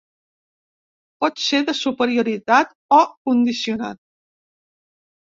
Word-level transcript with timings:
Pot 1.23 1.41
ser 1.47 1.59
de 1.67 1.75
superioritat 1.79 2.73
o 2.97 2.99
condicionat. 3.29 4.01